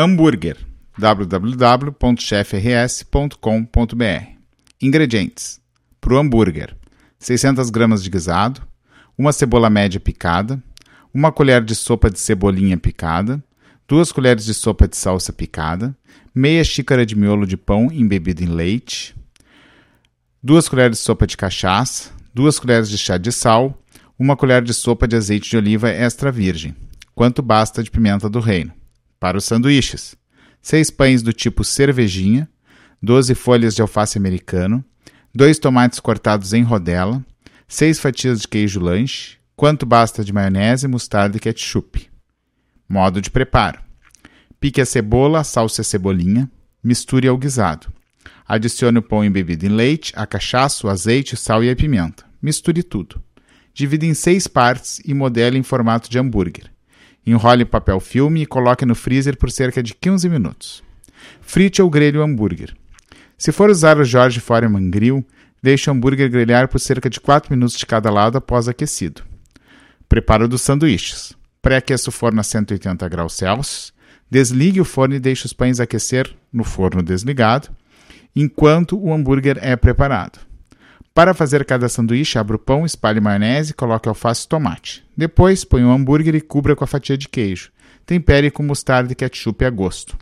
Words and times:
Hambúrguer 0.00 0.56
www.chefrs.com.br 0.96 3.34
Ingredientes: 4.80 5.60
para 6.00 6.14
o 6.14 6.16
hambúrguer, 6.18 6.74
600 7.18 7.68
gramas 7.68 8.02
de 8.02 8.08
guisado, 8.08 8.62
uma 9.16 9.30
cebola 9.32 9.68
média 9.68 10.00
picada, 10.00 10.58
uma 11.12 11.30
colher 11.30 11.62
de 11.62 11.74
sopa 11.74 12.10
de 12.10 12.18
cebolinha 12.18 12.78
picada, 12.78 13.44
duas 13.86 14.10
colheres 14.10 14.46
de 14.46 14.54
sopa 14.54 14.88
de 14.88 14.96
salsa 14.96 15.34
picada, 15.34 15.94
meia 16.34 16.64
xícara 16.64 17.04
de 17.04 17.14
miolo 17.14 17.46
de 17.46 17.58
pão 17.58 17.90
embebido 17.92 18.42
em 18.42 18.46
leite, 18.48 19.14
duas 20.42 20.66
colheres 20.66 20.96
de 20.96 21.02
sopa 21.04 21.26
de 21.26 21.36
cachaça, 21.36 22.10
duas 22.32 22.58
colheres 22.58 22.88
de 22.88 22.96
chá 22.96 23.18
de 23.18 23.30
sal, 23.30 23.76
uma 24.18 24.34
colher 24.34 24.62
de 24.64 24.72
sopa 24.72 25.06
de 25.06 25.14
azeite 25.16 25.50
de 25.50 25.58
oliva 25.58 25.90
extra 25.90 26.32
virgem, 26.32 26.74
quanto 27.14 27.42
basta 27.42 27.82
de 27.82 27.90
pimenta 27.90 28.30
do 28.30 28.40
reino 28.40 28.72
para 29.20 29.36
os 29.36 29.44
sanduíches: 29.44 30.16
6 30.62 30.90
pães 30.92 31.22
do 31.22 31.30
tipo 31.32 31.62
cervejinha, 31.62 32.48
12 33.02 33.34
folhas 33.34 33.74
de 33.76 33.82
alface 33.82 34.16
americano, 34.16 34.82
2 35.34 35.58
tomates 35.58 36.00
cortados 36.00 36.54
em 36.54 36.62
rodela, 36.62 37.24
6 37.68 38.00
fatias 38.00 38.40
de 38.40 38.48
queijo 38.48 38.80
lanche, 38.80 39.36
quanto 39.54 39.84
basta 39.84 40.24
de 40.24 40.32
maionese, 40.32 40.88
mostarda 40.88 41.36
e 41.36 41.40
ketchup. 41.40 42.08
Modo 42.88 43.20
de 43.20 43.30
preparo: 43.30 43.78
pique 44.58 44.80
a 44.80 44.86
cebola, 44.86 45.40
a 45.40 45.44
salsa 45.44 45.82
e 45.82 45.82
a 45.82 45.84
cebolinha, 45.84 46.50
misture 46.82 47.28
ao 47.28 47.36
guisado. 47.36 47.92
Adicione 48.48 48.98
o 48.98 49.02
pão 49.02 49.22
embebido 49.24 49.66
em 49.66 49.68
leite, 49.68 50.12
a 50.16 50.26
cachaça, 50.26 50.84
o 50.86 50.90
azeite, 50.90 51.36
sal 51.36 51.62
e 51.62 51.70
a 51.70 51.76
pimenta. 51.76 52.24
Misture 52.42 52.82
tudo. 52.82 53.22
Divida 53.72 54.04
em 54.06 54.12
seis 54.14 54.48
partes 54.48 54.98
e 55.04 55.12
modele 55.14 55.56
em 55.58 55.62
formato 55.62 56.10
de 56.10 56.18
hambúrguer. 56.18 56.68
Enrole 57.26 57.62
em 57.62 57.66
papel 57.66 58.00
filme 58.00 58.42
e 58.42 58.46
coloque 58.46 58.86
no 58.86 58.94
freezer 58.94 59.36
por 59.36 59.50
cerca 59.50 59.82
de 59.82 59.94
15 59.94 60.28
minutos. 60.28 60.82
Frite 61.40 61.82
ou 61.82 61.90
grelhe 61.90 62.16
o 62.18 62.22
hambúrguer. 62.22 62.74
Se 63.36 63.52
for 63.52 63.70
usar 63.70 63.98
o 63.98 64.04
George 64.04 64.40
Foreman 64.40 64.88
Grill, 64.90 65.24
deixe 65.62 65.90
o 65.90 65.92
hambúrguer 65.92 66.30
grelhar 66.30 66.68
por 66.68 66.78
cerca 66.80 67.10
de 67.10 67.20
4 67.20 67.52
minutos 67.54 67.76
de 67.76 67.84
cada 67.86 68.10
lado 68.10 68.38
após 68.38 68.68
aquecido. 68.68 69.22
Preparo 70.08 70.48
dos 70.48 70.62
sanduíches. 70.62 71.34
Pré-aqueça 71.62 72.08
o 72.08 72.12
forno 72.12 72.40
a 72.40 72.42
180 72.42 73.06
graus 73.08 73.34
Celsius. 73.34 73.92
Desligue 74.30 74.80
o 74.80 74.84
forno 74.84 75.14
e 75.16 75.20
deixe 75.20 75.44
os 75.44 75.52
pães 75.52 75.80
aquecer 75.80 76.30
no 76.52 76.62
forno 76.62 77.02
desligado, 77.02 77.68
enquanto 78.34 78.96
o 78.96 79.12
hambúrguer 79.12 79.58
é 79.60 79.74
preparado. 79.74 80.38
Para 81.12 81.34
fazer 81.34 81.64
cada 81.64 81.88
sanduíche, 81.88 82.38
abra 82.38 82.54
o 82.54 82.58
pão, 82.58 82.86
espalhe 82.86 83.20
maionese, 83.20 83.74
coloque 83.74 84.08
alface 84.08 84.44
e 84.44 84.48
tomate. 84.48 85.04
Depois, 85.16 85.64
põe 85.64 85.82
o 85.84 85.88
um 85.88 85.92
hambúrguer 85.92 86.36
e 86.36 86.40
cubra 86.40 86.76
com 86.76 86.84
a 86.84 86.86
fatia 86.86 87.18
de 87.18 87.28
queijo. 87.28 87.72
Tempere 88.06 88.50
com 88.52 88.62
mostarda 88.62 89.12
e 89.12 89.16
ketchup 89.16 89.62
a 89.64 89.70
gosto. 89.70 90.16